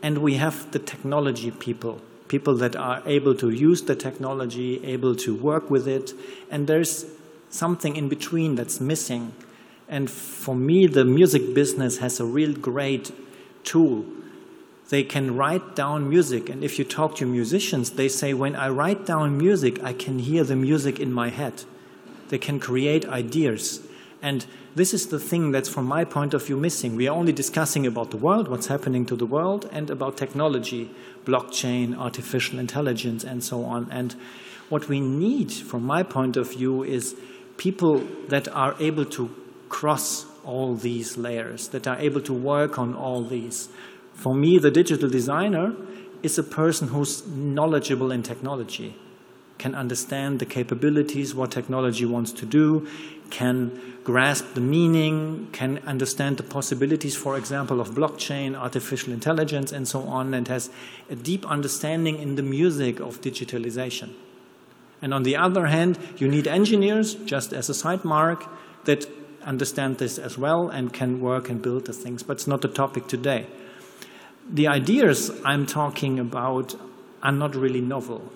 And 0.02 0.18
we 0.18 0.34
have 0.34 0.70
the 0.72 0.78
technology 0.78 1.50
people, 1.50 2.00
people 2.28 2.54
that 2.56 2.76
are 2.76 3.02
able 3.06 3.34
to 3.36 3.50
use 3.50 3.82
the 3.82 3.96
technology, 3.96 4.84
able 4.84 5.16
to 5.16 5.34
work 5.34 5.70
with 5.70 5.88
it. 5.88 6.12
And 6.50 6.66
there's 6.66 7.06
something 7.48 7.96
in 7.96 8.08
between 8.08 8.54
that's 8.54 8.80
missing. 8.80 9.32
And 9.94 10.10
for 10.10 10.56
me, 10.56 10.88
the 10.88 11.04
music 11.04 11.54
business 11.54 11.98
has 11.98 12.18
a 12.18 12.24
real 12.24 12.52
great 12.52 13.12
tool. 13.62 14.04
They 14.88 15.04
can 15.04 15.36
write 15.36 15.76
down 15.76 16.08
music. 16.08 16.48
And 16.48 16.64
if 16.64 16.80
you 16.80 16.84
talk 16.84 17.14
to 17.18 17.26
musicians, 17.26 17.92
they 17.92 18.08
say, 18.08 18.34
when 18.34 18.56
I 18.56 18.70
write 18.70 19.06
down 19.06 19.38
music, 19.38 19.80
I 19.84 19.92
can 19.92 20.18
hear 20.18 20.42
the 20.42 20.56
music 20.56 20.98
in 20.98 21.12
my 21.12 21.28
head. 21.28 21.62
They 22.28 22.38
can 22.38 22.58
create 22.58 23.06
ideas. 23.06 23.86
And 24.20 24.44
this 24.74 24.94
is 24.94 25.06
the 25.06 25.20
thing 25.20 25.52
that's, 25.52 25.68
from 25.68 25.86
my 25.86 26.04
point 26.04 26.34
of 26.34 26.44
view, 26.44 26.56
missing. 26.56 26.96
We 26.96 27.06
are 27.06 27.16
only 27.16 27.32
discussing 27.32 27.86
about 27.86 28.10
the 28.10 28.16
world, 28.16 28.48
what's 28.48 28.66
happening 28.66 29.06
to 29.06 29.14
the 29.14 29.26
world, 29.26 29.68
and 29.70 29.90
about 29.90 30.16
technology, 30.16 30.90
blockchain, 31.24 31.96
artificial 31.96 32.58
intelligence, 32.58 33.22
and 33.22 33.44
so 33.44 33.64
on. 33.64 33.86
And 33.92 34.16
what 34.70 34.88
we 34.88 34.98
need, 34.98 35.52
from 35.52 35.84
my 35.84 36.02
point 36.02 36.36
of 36.36 36.50
view, 36.50 36.82
is 36.82 37.14
people 37.58 38.02
that 38.26 38.48
are 38.48 38.74
able 38.80 39.04
to 39.04 39.30
cross 39.68 40.26
all 40.44 40.74
these 40.74 41.16
layers, 41.16 41.68
that 41.68 41.86
are 41.86 41.98
able 41.98 42.20
to 42.20 42.32
work 42.32 42.78
on 42.78 42.94
all 42.94 43.22
these. 43.22 43.68
For 44.12 44.34
me, 44.34 44.58
the 44.58 44.70
digital 44.70 45.08
designer 45.08 45.74
is 46.22 46.38
a 46.38 46.42
person 46.42 46.88
who's 46.88 47.26
knowledgeable 47.26 48.12
in 48.12 48.22
technology 48.22 48.96
can 49.58 49.74
understand 49.74 50.40
the 50.40 50.46
capabilities, 50.46 51.34
what 51.34 51.50
technology 51.50 52.04
wants 52.04 52.32
to 52.32 52.46
do, 52.46 52.86
can 53.30 53.80
grasp 54.02 54.54
the 54.54 54.60
meaning, 54.60 55.48
can 55.52 55.78
understand 55.86 56.36
the 56.36 56.42
possibilities, 56.42 57.16
for 57.16 57.36
example, 57.36 57.80
of 57.80 57.90
blockchain, 57.92 58.54
artificial 58.54 59.12
intelligence, 59.12 59.72
and 59.72 59.88
so 59.88 60.02
on, 60.02 60.34
and 60.34 60.48
has 60.48 60.70
a 61.08 61.14
deep 61.14 61.46
understanding 61.46 62.18
in 62.18 62.34
the 62.34 62.42
music 62.42 63.00
of 63.00 63.20
digitalization. 63.20 64.10
And 65.00 65.14
on 65.14 65.22
the 65.22 65.36
other 65.36 65.66
hand, 65.66 65.98
you 66.18 66.28
need 66.28 66.46
engineers, 66.46 67.14
just 67.14 67.52
as 67.52 67.68
a 67.68 67.74
side 67.74 68.04
mark, 68.04 68.46
that 68.84 69.06
understand 69.44 69.98
this 69.98 70.18
as 70.18 70.36
well 70.36 70.68
and 70.68 70.92
can 70.92 71.20
work 71.20 71.48
and 71.48 71.60
build 71.62 71.86
the 71.86 71.92
things, 71.92 72.22
but 72.22 72.34
it's 72.34 72.46
not 72.46 72.62
the 72.62 72.68
topic 72.68 73.06
today. 73.06 73.46
The 74.50 74.68
ideas 74.68 75.30
I'm 75.44 75.66
talking 75.66 76.18
about 76.18 76.74
are 77.22 77.32
not 77.32 77.54
really 77.54 77.80
novel. 77.80 78.30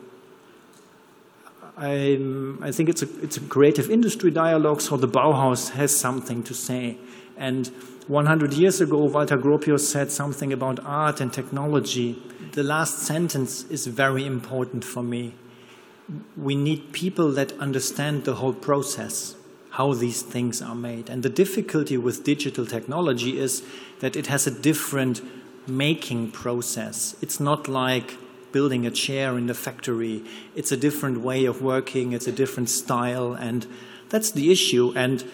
I, 1.76 2.18
I 2.60 2.72
think 2.72 2.88
it's 2.88 3.02
a, 3.02 3.22
it's 3.22 3.36
a 3.36 3.40
creative 3.40 3.88
industry 3.90 4.30
dialogue, 4.30 4.80
so 4.80 4.96
the 4.96 5.06
Bauhaus 5.06 5.70
has 5.70 5.94
something 5.96 6.42
to 6.42 6.54
say. 6.54 6.96
And 7.36 7.68
100 8.08 8.54
years 8.54 8.80
ago, 8.80 9.04
Walter 9.04 9.38
Gropius 9.38 9.80
said 9.80 10.10
something 10.10 10.52
about 10.52 10.80
art 10.84 11.20
and 11.20 11.32
technology. 11.32 12.20
The 12.52 12.64
last 12.64 12.98
sentence 12.98 13.64
is 13.70 13.86
very 13.86 14.26
important 14.26 14.84
for 14.84 15.02
me. 15.02 15.34
We 16.36 16.56
need 16.56 16.92
people 16.92 17.30
that 17.32 17.52
understand 17.60 18.24
the 18.24 18.36
whole 18.36 18.54
process, 18.54 19.36
how 19.70 19.92
these 19.94 20.22
things 20.22 20.62
are 20.62 20.74
made. 20.74 21.10
And 21.10 21.22
the 21.22 21.28
difficulty 21.28 21.96
with 21.96 22.24
digital 22.24 22.66
technology 22.66 23.38
is 23.38 23.62
that 24.00 24.16
it 24.16 24.26
has 24.28 24.46
a 24.46 24.50
different 24.50 25.20
making 25.68 26.30
process. 26.30 27.16
It's 27.20 27.38
not 27.38 27.68
like 27.68 28.16
building 28.52 28.86
a 28.86 28.90
chair 28.90 29.36
in 29.36 29.46
the 29.46 29.54
factory. 29.54 30.24
It's 30.56 30.72
a 30.72 30.76
different 30.76 31.20
way 31.20 31.44
of 31.44 31.60
working, 31.60 32.12
it's 32.12 32.26
a 32.26 32.32
different 32.32 32.70
style, 32.70 33.34
and 33.34 33.66
that's 34.08 34.30
the 34.30 34.50
issue. 34.50 34.92
And 34.96 35.24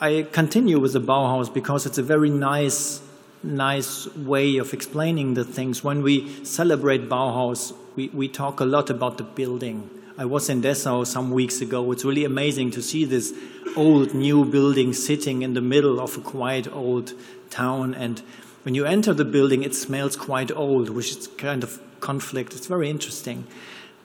I 0.00 0.26
continue 0.30 0.78
with 0.78 0.92
the 0.92 1.00
Bauhaus 1.00 1.52
because 1.52 1.86
it's 1.86 1.98
a 1.98 2.02
very 2.02 2.30
nice, 2.30 3.02
nice 3.42 4.06
way 4.16 4.58
of 4.58 4.72
explaining 4.72 5.34
the 5.34 5.44
things. 5.44 5.82
When 5.82 6.02
we 6.02 6.44
celebrate 6.44 7.08
Bauhaus, 7.08 7.72
we, 7.96 8.08
we 8.08 8.28
talk 8.28 8.60
a 8.60 8.64
lot 8.64 8.90
about 8.90 9.18
the 9.18 9.24
building. 9.24 9.90
I 10.18 10.24
was 10.24 10.48
in 10.48 10.60
Dessau 10.60 11.06
some 11.06 11.30
weeks 11.30 11.60
ago. 11.60 11.90
It's 11.90 12.04
really 12.04 12.24
amazing 12.24 12.70
to 12.72 12.82
see 12.82 13.04
this 13.04 13.34
old 13.76 14.14
new 14.14 14.44
building 14.44 14.92
sitting 14.92 15.42
in 15.42 15.54
the 15.54 15.60
middle 15.60 16.00
of 16.00 16.16
a 16.16 16.20
quite 16.20 16.70
old 16.72 17.12
town. 17.50 17.94
And 17.94 18.22
when 18.62 18.74
you 18.74 18.84
enter 18.84 19.12
the 19.12 19.24
building, 19.24 19.62
it 19.62 19.74
smells 19.74 20.16
quite 20.16 20.50
old, 20.50 20.90
which 20.90 21.16
is 21.16 21.28
kind 21.38 21.62
of 21.62 21.80
conflict. 22.00 22.54
It's 22.54 22.66
very 22.66 22.88
interesting. 22.90 23.46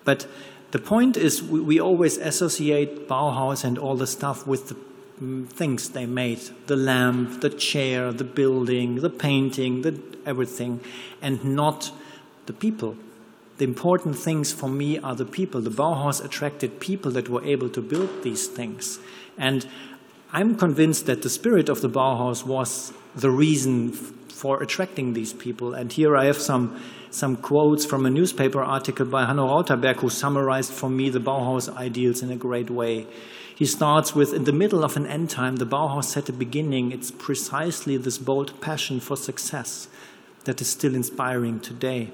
But 0.03 0.27
the 0.71 0.79
point 0.79 1.17
is, 1.17 1.41
we, 1.41 1.59
we 1.59 1.79
always 1.79 2.17
associate 2.17 3.07
Bauhaus 3.07 3.63
and 3.63 3.77
all 3.77 3.95
the 3.95 4.07
stuff 4.07 4.45
with 4.45 4.69
the 4.69 4.75
mm, 5.21 5.47
things 5.47 5.89
they 5.89 6.05
made 6.05 6.39
the 6.67 6.75
lamp, 6.75 7.41
the 7.41 7.49
chair, 7.49 8.11
the 8.11 8.23
building, 8.23 8.95
the 8.95 9.09
painting, 9.09 9.81
the 9.81 9.99
everything, 10.25 10.81
and 11.21 11.43
not 11.43 11.91
the 12.45 12.53
people. 12.53 12.97
The 13.57 13.65
important 13.65 14.17
things 14.17 14.53
for 14.53 14.69
me 14.69 14.99
are 14.99 15.15
the 15.15 15.25
people. 15.25 15.61
The 15.61 15.71
Bauhaus 15.71 16.23
attracted 16.23 16.79
people 16.79 17.11
that 17.11 17.29
were 17.29 17.43
able 17.43 17.69
to 17.69 17.81
build 17.81 18.23
these 18.23 18.47
things. 18.47 18.99
And 19.37 19.67
I'm 20.31 20.55
convinced 20.55 21.05
that 21.07 21.23
the 21.23 21.29
spirit 21.29 21.69
of 21.69 21.81
the 21.81 21.89
Bauhaus 21.89 22.45
was 22.45 22.93
the 23.15 23.31
reason 23.31 23.91
for 23.91 24.61
attracting 24.61 25.13
these 25.13 25.33
people. 25.33 25.73
And 25.73 25.91
here 25.91 26.15
I 26.15 26.25
have 26.25 26.37
some 26.37 26.79
some 27.09 27.37
quotes 27.37 27.85
from 27.85 28.05
a 28.05 28.09
newspaper 28.09 28.61
article 28.61 29.05
by 29.05 29.25
Hanno 29.25 29.47
Rauterberg, 29.47 30.01
who 30.01 30.09
summarized 30.09 30.71
for 30.71 30.89
me 30.89 31.09
the 31.09 31.19
Bauhaus 31.19 31.73
ideals 31.75 32.21
in 32.21 32.29
a 32.29 32.35
great 32.35 32.69
way. 32.69 33.07
He 33.55 33.65
starts 33.65 34.13
with 34.13 34.33
In 34.33 34.43
the 34.43 34.51
middle 34.51 34.83
of 34.83 34.97
an 34.97 35.07
end 35.07 35.29
time, 35.31 35.55
the 35.55 35.65
Bauhaus 35.65 36.03
set 36.03 36.29
a 36.29 36.33
beginning. 36.33 36.91
It's 36.91 37.09
precisely 37.09 37.97
this 37.97 38.19
bold 38.19 38.61
passion 38.61 38.99
for 38.99 39.15
success 39.15 39.87
that 40.43 40.61
is 40.61 40.67
still 40.67 40.93
inspiring 40.93 41.59
today. 41.59 42.11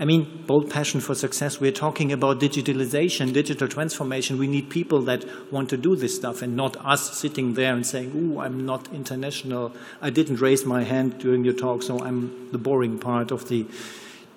I 0.00 0.06
mean, 0.06 0.44
bold 0.46 0.70
passion 0.70 1.00
for 1.00 1.14
success. 1.14 1.60
We're 1.60 1.70
talking 1.72 2.10
about 2.10 2.40
digitalization, 2.40 3.34
digital 3.34 3.68
transformation. 3.68 4.38
We 4.38 4.46
need 4.46 4.70
people 4.70 5.02
that 5.02 5.24
want 5.52 5.68
to 5.70 5.76
do 5.76 5.94
this 5.94 6.16
stuff 6.16 6.40
and 6.40 6.56
not 6.56 6.74
us 6.84 7.18
sitting 7.18 7.52
there 7.54 7.74
and 7.74 7.86
saying, 7.86 8.12
Ooh, 8.16 8.40
I'm 8.40 8.64
not 8.64 8.92
international. 8.94 9.72
I 10.00 10.08
didn't 10.08 10.40
raise 10.40 10.64
my 10.64 10.84
hand 10.84 11.18
during 11.18 11.44
your 11.44 11.54
talk, 11.54 11.82
so 11.82 12.02
I'm 12.02 12.50
the 12.50 12.58
boring 12.58 12.98
part 12.98 13.30
of 13.30 13.48
the 13.48 13.66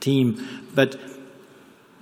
team. 0.01 0.45
But 0.75 0.99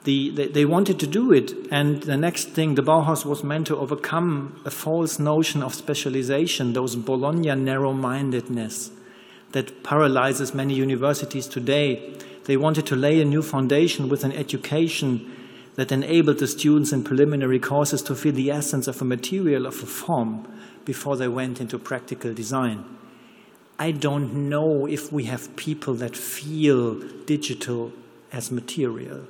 The, 0.04 0.32
they, 0.32 0.48
they 0.48 0.66
wanted 0.66 0.98
to 1.00 1.06
do 1.06 1.32
it, 1.32 1.54
and 1.70 2.02
the 2.02 2.18
next 2.18 2.56
thing, 2.56 2.74
the 2.74 2.82
Bauhaus 2.82 3.24
was 3.24 3.44
meant 3.44 3.68
to 3.68 3.78
overcome 3.78 4.60
a 4.66 4.72
false 4.72 5.20
notion 5.20 5.62
of 5.62 5.76
specialization, 5.76 6.74
those 6.74 6.96
Bologna 6.96 7.54
narrow 7.54 7.94
mindedness 7.94 8.90
that 9.52 9.84
paralyzes 9.84 10.56
many 10.56 10.74
universities 10.74 11.48
today. 11.48 12.18
They 12.52 12.58
wanted 12.58 12.86
to 12.88 12.98
lay 12.98 13.22
a 13.22 13.24
new 13.24 13.42
foundation 13.42 14.10
with 14.10 14.26
an 14.26 14.34
education 14.34 15.32
that 15.76 15.90
enabled 15.90 16.40
the 16.40 16.48
students 16.48 16.92
in 16.92 17.02
preliminary 17.02 17.60
courses 17.60 18.02
to 18.02 18.14
feel 18.14 18.34
the 18.34 18.52
essence 18.52 18.90
of 18.90 19.02
a 19.02 19.06
material, 19.06 19.66
of 19.66 19.82
a 19.82 19.86
form, 19.86 20.46
before 20.84 21.16
they 21.16 21.30
went 21.30 21.62
into 21.62 21.80
practical 21.80 22.34
design. 22.34 22.84
I 23.80 23.92
don't 23.92 24.50
know 24.50 24.86
if 24.86 25.14
we 25.14 25.24
have 25.32 25.56
people 25.56 25.94
that 25.94 26.18
feel 26.18 26.96
digital 27.24 27.94
as 28.34 28.52
material. 28.52 29.28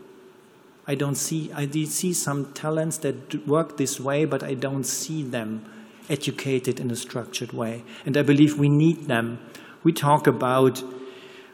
I 0.87 0.95
don't 0.95 1.13
see, 1.13 1.51
I 1.53 1.67
did 1.67 1.89
see 1.89 2.13
some 2.13 2.51
talents 2.53 2.97
that 3.05 3.45
work 3.47 3.77
this 3.77 3.99
way, 3.99 4.25
but 4.25 4.41
I 4.41 4.55
don't 4.55 4.83
see 4.83 5.21
them 5.21 5.63
educated 6.09 6.79
in 6.79 6.89
a 6.89 6.95
structured 6.95 7.53
way. 7.53 7.83
And 8.03 8.17
I 8.17 8.23
believe 8.23 8.57
we 8.57 8.67
need 8.67 9.05
them. 9.05 9.37
We 9.83 9.93
talk 9.93 10.25
about 10.25 10.81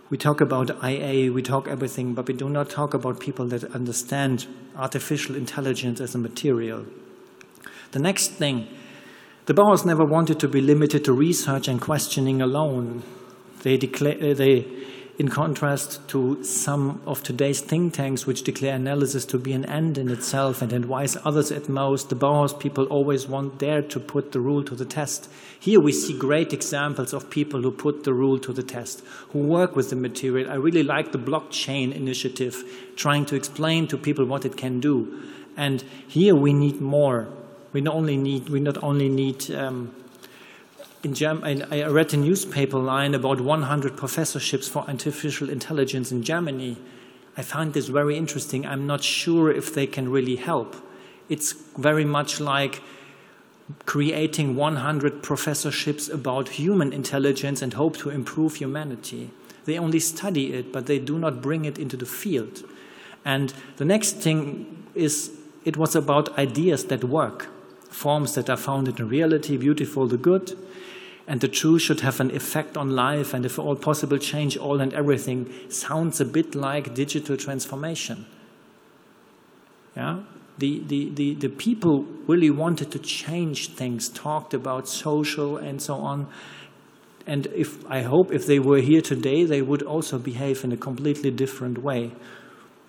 we 0.10 0.18
talk 0.18 0.40
about 0.40 0.84
IA, 0.84 1.32
we 1.32 1.42
talk 1.42 1.68
everything, 1.68 2.14
but 2.14 2.28
we 2.28 2.34
do 2.34 2.50
not 2.50 2.70
talk 2.70 2.94
about 2.94 3.20
people 3.20 3.46
that 3.48 3.64
understand 3.76 4.48
artificial 4.76 5.36
intelligence 5.36 6.00
as 6.00 6.16
a 6.16 6.18
material. 6.18 6.86
The 7.92 8.00
next 8.00 8.30
thing, 8.30 8.68
the 9.46 9.54
Bauhaus 9.54 9.86
never 9.86 10.06
wanted 10.06 10.40
to 10.40 10.48
be 10.48 10.62
limited 10.62 11.04
to 11.06 11.14
research 11.14 11.68
and 11.68 11.82
questioning 11.82 12.42
alone. 12.42 13.04
They, 13.64 13.78
declare, 13.78 14.34
they 14.34 14.66
in 15.18 15.30
contrast 15.30 16.08
to 16.08 16.44
some 16.44 17.02
of 17.08 17.24
today's 17.24 17.60
think 17.60 17.96
tanks 17.96 18.28
which 18.28 18.44
declare 18.44 18.76
analysis 18.76 19.26
to 19.26 19.40
be 19.40 19.52
an 19.52 19.66
end 19.66 19.98
in 19.98 20.12
itself 20.12 20.62
and 20.62 20.72
advise 20.72 21.18
others 21.26 21.52
at 21.52 21.68
most, 21.68 22.10
the 22.10 22.16
Bauhaus 22.16 22.58
people 22.60 22.86
always 22.86 23.28
want 23.28 23.58
there 23.58 23.82
to 23.82 24.00
put 24.00 24.32
the 24.32 24.40
rule 24.40 24.64
to 24.64 24.76
the 24.76 24.86
test. 24.86 25.28
Here 25.60 25.80
we 25.80 25.92
see 25.92 26.16
great 26.16 26.54
examples 26.54 27.14
of 27.14 27.32
people 27.32 27.64
who 27.64 27.72
put 27.72 28.04
the 28.04 28.14
rule 28.14 28.38
to 28.38 28.54
the 28.54 28.62
test, 28.62 29.04
who 29.30 29.40
work 29.40 29.76
with 29.76 29.90
the 29.90 29.96
material. 29.96 30.52
I 30.52 30.56
really 30.56 30.84
like 30.84 31.12
the 31.12 31.18
blockchain 31.18 31.96
initiative, 31.96 32.64
trying 32.96 33.26
to 33.26 33.36
explain 33.36 33.88
to 33.88 33.98
people 33.98 34.26
what 34.26 34.46
it 34.46 34.56
can 34.56 34.80
do. 34.80 35.24
And 35.58 35.84
here 36.08 36.36
we 36.36 36.54
need 36.54 36.80
more. 36.80 37.28
We 37.74 37.82
not 37.82 37.96
only 37.96 38.18
need, 38.18 38.50
we 38.50 38.60
not 38.60 38.84
only 38.84 39.10
need 39.10 39.50
um, 39.50 39.96
in 41.08 41.14
Germany, 41.14 41.64
I 41.72 41.88
read 41.88 42.14
a 42.14 42.18
newspaper 42.18 42.78
line 42.78 43.16
about 43.16 43.40
100 43.40 43.96
professorships 43.96 44.68
for 44.68 44.80
artificial 44.90 45.50
intelligence 45.50 46.12
in 46.12 46.22
Germany. 46.22 46.76
I 47.38 47.44
find 47.44 47.74
this 47.74 47.88
very 47.88 48.18
interesting. 48.18 48.66
I'm 48.66 48.86
not 48.86 49.04
sure 49.04 49.50
if 49.50 49.74
they 49.74 49.88
can 49.88 50.12
really 50.12 50.36
help. 50.36 50.76
It's 51.30 51.54
very 51.78 52.04
much 52.04 52.42
like 52.42 52.82
creating 53.86 54.58
100 54.58 55.24
professorships 55.24 56.10
about 56.10 56.50
human 56.50 56.92
intelligence 56.92 57.62
and 57.62 57.74
hope 57.74 57.96
to 57.98 58.10
improve 58.10 58.56
humanity. 58.56 59.30
They 59.64 59.80
only 59.80 60.02
study 60.02 60.52
it, 60.52 60.74
but 60.74 60.88
they 60.88 61.00
do 61.00 61.18
not 61.18 61.42
bring 61.42 61.64
it 61.64 61.78
into 61.78 61.96
the 61.96 62.06
field. 62.06 62.64
And 63.24 63.54
the 63.78 63.86
next 63.86 64.18
thing 64.18 64.84
is 64.94 65.32
it 65.64 65.78
was 65.78 65.96
about 65.96 66.38
ideas 66.38 66.86
that 66.88 67.06
work, 67.06 67.48
forms 67.90 68.36
that 68.36 68.50
are 68.50 68.58
founded 68.58 69.00
in 69.00 69.08
reality, 69.08 69.56
beautiful, 69.56 70.06
the 70.08 70.18
good, 70.18 70.58
and 71.28 71.42
the 71.42 71.48
truth 71.50 71.82
should 71.82 72.00
have 72.00 72.22
an 72.22 72.34
effect 72.34 72.78
on 72.78 72.92
life, 72.92 73.34
and 73.34 73.46
if 73.46 73.60
all 73.60 73.76
possible, 73.76 74.18
change 74.18 74.56
all 74.56 74.80
and 74.80 74.94
everything, 74.94 75.54
sounds 75.70 76.22
a 76.22 76.26
bit 76.26 76.56
like 76.56 76.94
digital 76.94 77.36
transformation. 77.36 78.26
Yeah? 79.96 80.24
The, 80.58 80.82
the, 80.88 81.10
the, 81.10 81.36
the 81.36 81.50
people 81.50 82.06
really 82.28 82.50
wanted 82.50 82.92
to 82.92 83.00
change 83.00 83.70
things, 83.70 84.10
talked 84.10 84.54
about 84.54 84.88
social 84.88 85.58
and 85.58 85.82
so 85.82 85.96
on. 85.96 86.28
And 87.28 87.48
if 87.48 87.86
I 87.92 88.04
hope 88.04 88.32
if 88.32 88.48
they 88.48 88.60
were 88.60 88.80
here 88.80 89.02
today, 89.02 89.44
they 89.44 89.62
would 89.62 89.84
also 89.84 90.18
behave 90.18 90.64
in 90.64 90.72
a 90.72 90.78
completely 90.78 91.30
different 91.30 91.84
way. 91.84 92.14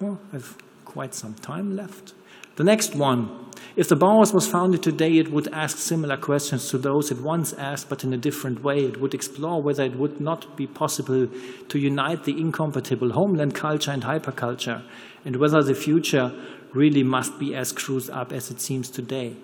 Well, 0.01 0.21
I've 0.33 0.57
quite 0.85 1.13
some 1.13 1.35
time 1.35 1.75
left. 1.75 2.15
The 2.59 2.65
next 2.65 2.97
one 2.97 3.31
if 3.77 3.89
the 3.89 3.95
Bauhaus 3.95 4.35
was 4.35 4.49
founded 4.49 4.83
today, 4.83 5.19
it 5.19 5.31
would 5.31 5.47
ask 5.53 5.79
similar 5.79 6.17
questions 6.17 6.69
to 6.71 6.79
those 6.79 7.13
it 7.13 7.21
once 7.21 7.53
asked, 7.53 7.89
but 7.89 8.03
in 8.03 8.13
a 8.13 8.17
different 8.17 8.65
way. 8.65 8.79
It 8.79 9.01
would 9.01 9.15
explore 9.15 9.63
whether 9.63 9.85
it 9.85 9.95
would 9.95 10.21
not 10.21 10.57
be 10.57 10.67
possible 10.67 11.29
to 11.69 11.79
unite 11.79 12.25
the 12.25 12.33
incompatible 12.33 13.13
homeland 13.13 13.55
culture 13.55 13.93
and 13.93 14.03
hyperculture, 14.03 14.83
and 15.25 15.37
whether 15.37 15.63
the 15.63 15.77
future 15.77 16.33
really 16.73 17.05
must 17.05 17.39
be 17.39 17.55
as 17.55 17.69
screwed 17.69 18.11
up 18.11 18.33
as 18.33 18.51
it 18.51 18.61
seems 18.61 18.91
today. 18.91 19.37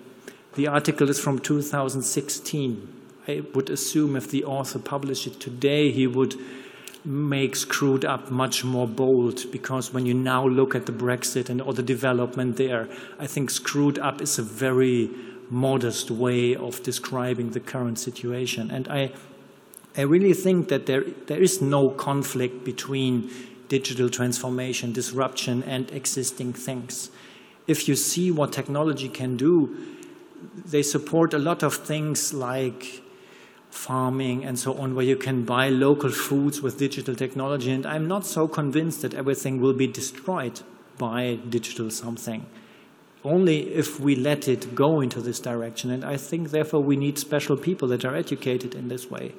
The 0.55 0.67
article 0.67 1.09
is 1.09 1.17
from 1.17 1.39
2016. 1.39 3.01
I 3.29 3.43
would 3.53 3.69
assume 3.69 4.17
if 4.17 4.29
the 4.29 4.43
author 4.43 4.79
published 4.79 5.25
it 5.25 5.39
today, 5.39 5.89
he 5.91 6.05
would 6.05 6.35
make 7.05 7.55
screwed 7.55 8.03
up 8.03 8.31
much 8.31 8.63
more 8.63 8.87
bold 8.87 9.51
because 9.51 9.93
when 9.93 10.05
you 10.05 10.13
now 10.13 10.45
look 10.45 10.73
at 10.73 10.85
the 10.85 10.91
Brexit 10.91 11.49
and 11.49 11.61
all 11.61 11.73
the 11.73 11.83
development 11.83 12.57
there, 12.57 12.87
I 13.19 13.27
think 13.27 13.51
screwed 13.51 13.99
up 13.99 14.21
is 14.21 14.39
a 14.39 14.43
very 14.43 15.09
modest 15.49 16.09
way 16.09 16.55
of 16.55 16.81
describing 16.81 17.51
the 17.51 17.59
current 17.59 17.99
situation. 17.99 18.71
And 18.71 18.87
I, 18.87 19.11
I 19.95 20.01
really 20.01 20.33
think 20.33 20.69
that 20.69 20.87
there, 20.87 21.03
there 21.27 21.41
is 21.41 21.61
no 21.61 21.89
conflict 21.89 22.65
between 22.65 23.29
digital 23.67 24.09
transformation, 24.09 24.91
disruption, 24.91 25.63
and 25.63 25.89
existing 25.91 26.53
things. 26.53 27.11
If 27.67 27.87
you 27.87 27.95
see 27.95 28.31
what 28.31 28.51
technology 28.51 29.09
can 29.09 29.37
do, 29.37 29.75
they 30.65 30.81
support 30.81 31.33
a 31.33 31.39
lot 31.39 31.63
of 31.63 31.75
things 31.75 32.33
like 32.33 33.01
farming 33.75 34.45
and 34.45 34.57
so 34.57 34.73
on, 34.73 34.95
where 34.95 35.05
you 35.05 35.15
can 35.15 35.43
buy 35.43 35.69
local 35.69 36.09
foods 36.09 36.61
with 36.61 36.77
digital 36.77 37.15
technology. 37.15 37.71
And 37.71 37.85
I'm 37.85 38.07
not 38.07 38.25
so 38.25 38.47
convinced 38.47 39.01
that 39.01 39.13
everything 39.13 39.61
will 39.61 39.73
be 39.73 39.87
destroyed 39.87 40.61
by 40.97 41.39
digital 41.49 41.89
something. 41.89 42.45
Only 43.23 43.73
if 43.73 43.99
we 43.99 44.15
let 44.15 44.47
it 44.47 44.75
go 44.75 45.01
into 45.01 45.19
this 45.19 45.39
direction. 45.39 45.91
And 45.91 46.05
I 46.05 46.15
think, 46.15 46.51
therefore, 46.51 46.83
we 46.83 46.95
need 46.95 47.17
special 47.17 47.57
people 47.57 47.87
that 47.89 48.05
are 48.05 48.15
educated 48.15 48.75
in 48.75 48.87
this 48.87 49.09
way. 49.09 49.33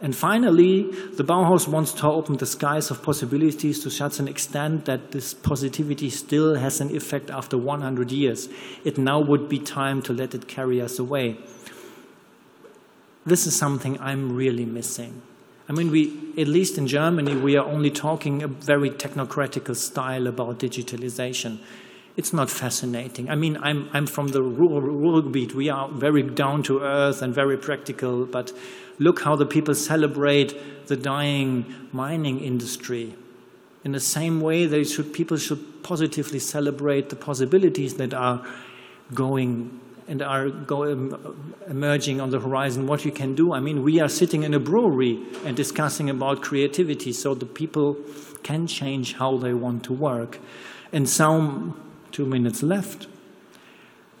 And 0.00 0.14
finally, 0.14 0.84
the 1.16 1.24
Bauhaus 1.24 1.66
wants 1.66 1.92
to 1.94 2.08
open 2.08 2.36
the 2.36 2.46
skies 2.46 2.90
of 2.90 3.02
possibilities 3.02 3.80
to 3.80 3.90
such 3.90 4.20
an 4.20 4.28
extent 4.28 4.84
that 4.84 5.10
this 5.10 5.34
positivity 5.34 6.08
still 6.08 6.54
has 6.54 6.80
an 6.80 6.94
effect 6.94 7.30
after 7.30 7.58
100 7.58 8.12
years. 8.12 8.48
It 8.84 8.96
now 8.96 9.20
would 9.20 9.48
be 9.48 9.58
time 9.58 10.00
to 10.02 10.12
let 10.12 10.34
it 10.34 10.46
carry 10.46 10.80
us 10.80 11.00
away 11.00 11.38
this 13.28 13.46
is 13.46 13.56
something 13.56 13.98
I'm 14.00 14.34
really 14.34 14.64
missing. 14.64 15.22
I 15.68 15.72
mean, 15.72 15.90
we, 15.90 16.32
at 16.38 16.48
least 16.48 16.78
in 16.78 16.86
Germany, 16.86 17.36
we 17.36 17.56
are 17.56 17.66
only 17.66 17.90
talking 17.90 18.42
a 18.42 18.48
very 18.48 18.90
technocratical 18.90 19.76
style 19.76 20.26
about 20.26 20.58
digitalization. 20.58 21.58
It's 22.16 22.32
not 22.32 22.50
fascinating. 22.50 23.28
I 23.28 23.34
mean, 23.34 23.58
I'm, 23.60 23.90
I'm 23.92 24.06
from 24.06 24.28
the 24.28 24.42
rural, 24.42 24.80
Ruhrgebiet. 24.80 25.52
We 25.52 25.68
are 25.68 25.88
very 25.88 26.22
down 26.22 26.62
to 26.64 26.80
earth 26.80 27.22
and 27.22 27.34
very 27.34 27.58
practical, 27.58 28.24
but 28.24 28.52
look 28.98 29.22
how 29.22 29.36
the 29.36 29.46
people 29.46 29.74
celebrate 29.74 30.86
the 30.86 30.96
dying 30.96 31.66
mining 31.92 32.40
industry. 32.40 33.14
In 33.84 33.92
the 33.92 34.00
same 34.00 34.40
way, 34.40 34.66
they 34.66 34.84
should, 34.84 35.12
people 35.12 35.36
should 35.36 35.82
positively 35.82 36.38
celebrate 36.38 37.10
the 37.10 37.16
possibilities 37.16 37.94
that 37.94 38.14
are 38.14 38.44
going 39.14 39.80
and 40.08 40.22
are 40.22 40.48
go, 40.48 40.90
um, 40.90 41.54
emerging 41.68 42.20
on 42.20 42.30
the 42.30 42.40
horizon, 42.40 42.86
what 42.86 43.04
you 43.04 43.12
can 43.12 43.34
do. 43.34 43.52
I 43.52 43.60
mean, 43.60 43.82
we 43.82 44.00
are 44.00 44.08
sitting 44.08 44.42
in 44.42 44.54
a 44.54 44.58
brewery 44.58 45.22
and 45.44 45.56
discussing 45.56 46.08
about 46.08 46.40
creativity, 46.42 47.12
so 47.12 47.34
the 47.34 47.46
people 47.46 47.96
can 48.42 48.66
change 48.66 49.14
how 49.14 49.36
they 49.36 49.52
want 49.52 49.84
to 49.84 49.92
work. 49.92 50.38
And 50.92 51.08
some 51.08 51.78
two 52.10 52.24
minutes 52.24 52.62
left. 52.62 53.06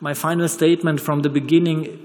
My 0.00 0.14
final 0.14 0.46
statement 0.46 1.00
from 1.00 1.22
the 1.22 1.30
beginning 1.30 2.04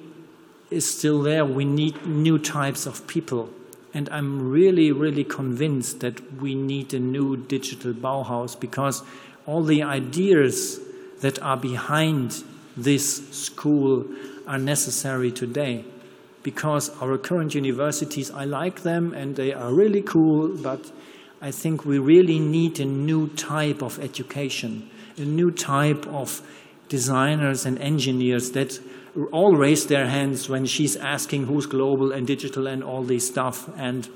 is 0.72 0.90
still 0.90 1.22
there. 1.22 1.46
We 1.46 1.66
need 1.66 2.06
new 2.06 2.40
types 2.40 2.86
of 2.86 3.06
people. 3.06 3.50
And 3.94 4.10
I'm 4.10 4.50
really, 4.50 4.92
really 4.92 5.24
convinced 5.24 6.00
that 6.00 6.42
we 6.42 6.56
need 6.56 6.94
a 6.94 7.00
new 7.00 7.38
digital 7.38 7.94
Bauhaus 7.94 8.60
because 8.60 9.04
all 9.46 9.64
the 9.64 9.84
ideas 9.84 10.80
that 11.20 11.40
are 11.44 11.58
behind 11.58 12.44
this 12.76 13.30
school 13.32 14.06
are 14.48 14.58
necessary 14.58 15.32
today 15.32 15.86
because 16.44 16.90
our 17.02 17.18
current 17.18 17.56
universities, 17.56 18.30
I 18.32 18.46
like 18.46 18.82
them 18.84 19.14
and 19.14 19.36
they 19.36 19.54
are 19.54 19.74
really 19.74 20.02
cool, 20.02 20.58
but 20.62 20.92
I 21.42 21.52
think 21.52 21.86
we 21.86 22.00
really 22.00 22.40
need 22.40 22.80
a 22.80 22.86
new 22.86 23.28
type 23.30 23.82
of 23.82 24.00
education, 24.00 24.90
a 25.18 25.26
new 25.26 25.52
type 25.52 26.06
of 26.08 26.42
designers 26.90 27.66
and 27.66 27.80
engineers 27.80 28.52
that 28.52 28.80
all 29.32 29.56
raise 29.56 29.88
their 29.88 30.08
hands 30.08 30.50
when 30.50 30.66
she's 30.66 30.96
asking 30.96 31.46
who's 31.46 31.66
global 31.66 32.12
and 32.12 32.26
digital 32.28 32.68
and 32.68 32.84
all 32.84 33.04
this 33.04 33.28
stuff. 33.28 33.70
And 33.78 34.10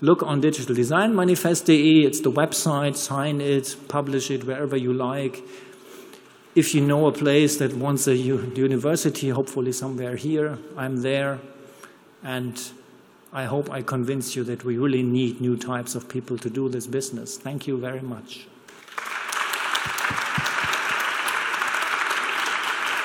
look 0.00 0.22
on 0.22 0.40
Digital 0.40 0.74
Design 0.74 1.14
Manifest.de. 1.14 2.04
It's 2.04 2.20
the 2.20 2.30
website. 2.30 2.96
Sign 2.96 3.40
it, 3.40 3.76
publish 3.88 4.30
it 4.30 4.44
wherever 4.44 4.76
you 4.76 4.92
like. 4.92 5.42
If 6.54 6.74
you 6.74 6.82
know 6.82 7.06
a 7.06 7.12
place 7.12 7.56
that 7.58 7.74
wants 7.74 8.06
a 8.06 8.14
university, 8.14 9.30
hopefully 9.30 9.72
somewhere 9.72 10.16
here, 10.16 10.58
I'm 10.76 11.00
there. 11.00 11.38
And 12.22 12.60
I 13.32 13.44
hope 13.44 13.70
I 13.70 13.80
convince 13.80 14.36
you 14.36 14.44
that 14.44 14.62
we 14.62 14.76
really 14.76 15.02
need 15.02 15.40
new 15.40 15.56
types 15.56 15.94
of 15.94 16.08
people 16.08 16.36
to 16.38 16.50
do 16.50 16.68
this 16.68 16.86
business. 16.86 17.38
Thank 17.38 17.66
you 17.66 17.78
very 17.78 18.02
much. 18.02 18.46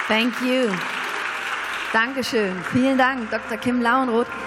Thank 0.07 0.41
you. 0.41 0.71
Dankeschön. 1.93 2.63
Vielen 2.73 2.97
Dank, 2.97 3.31
Dr. 3.31 3.57
Kim 3.57 3.81
Lauenroth. 3.81 4.46